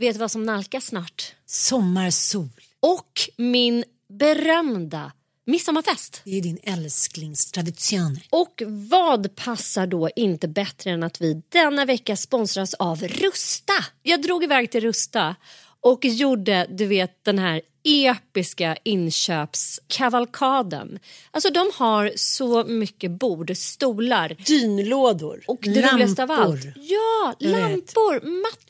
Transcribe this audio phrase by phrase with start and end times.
[0.00, 1.34] vet du vad som nalkas snart?
[1.46, 2.48] Sommarsol.
[2.80, 5.12] Och min berömda
[5.46, 6.20] midsommarfest.
[6.24, 8.18] Det är din älsklingstradition.
[8.30, 13.72] Och vad passar då inte bättre än att vi denna vecka sponsras av Rusta?
[14.02, 15.36] Jag drog iväg till Rusta
[15.80, 20.98] och gjorde, du vet, den här episka inköpskavalkaden.
[21.30, 25.44] Alltså de har så mycket bord, stolar Dynlådor.
[25.46, 26.64] och det roligaste av allt.
[26.76, 27.60] Ja, Jag vet.
[27.60, 28.12] lampor,
[28.42, 28.69] mattor.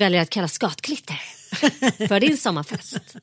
[0.00, 1.20] väljer att kalla skatklitter
[2.08, 3.16] för din sommarfest.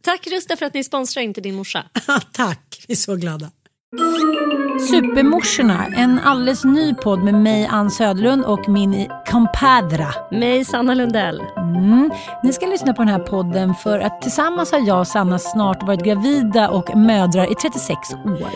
[0.00, 1.84] Tack Rusta för att ni sponsrar Inte din morsa.
[2.32, 3.50] Tack, vi är så glada.
[4.90, 10.06] Supermorsorna, en alldeles ny podd med mig Ann Söderlund och min compadra.
[10.30, 11.42] Mig Sanna Lundell.
[11.56, 12.10] Mm.
[12.42, 15.82] Ni ska lyssna på den här podden för att tillsammans har jag och Sanna snart
[15.82, 18.50] varit gravida och mödrar i 36 år.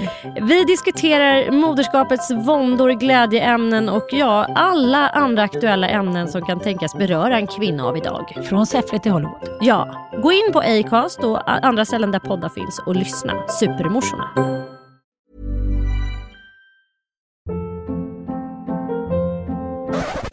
[0.46, 7.38] Vi diskuterar moderskapets våndor, glädjeämnen och ja, alla andra aktuella ämnen som kan tänkas beröra
[7.38, 8.36] en kvinna av idag.
[8.48, 9.48] Från Säffle till Hollywood.
[9.60, 13.32] Ja, gå in på Acast och andra ställen där poddar finns och lyssna.
[13.48, 14.59] Supermorsorna.